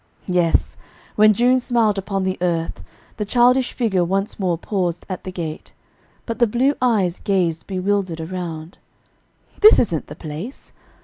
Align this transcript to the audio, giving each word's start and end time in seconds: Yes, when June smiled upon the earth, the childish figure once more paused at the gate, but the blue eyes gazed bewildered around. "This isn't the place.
Yes, 0.25 0.77
when 1.15 1.31
June 1.31 1.59
smiled 1.59 1.99
upon 1.99 2.23
the 2.23 2.39
earth, 2.41 2.81
the 3.17 3.23
childish 3.23 3.73
figure 3.73 4.03
once 4.03 4.39
more 4.39 4.57
paused 4.57 5.05
at 5.07 5.25
the 5.25 5.31
gate, 5.31 5.73
but 6.25 6.39
the 6.39 6.47
blue 6.47 6.73
eyes 6.81 7.19
gazed 7.19 7.67
bewildered 7.67 8.19
around. 8.19 8.79
"This 9.61 9.77
isn't 9.77 10.07
the 10.07 10.15
place. 10.15 10.73